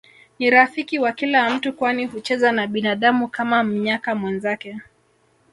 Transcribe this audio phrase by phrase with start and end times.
[0.39, 4.81] Ni rafiki wa kila mtu kwani hucheza na binadamu Kama mnyaka mwenzake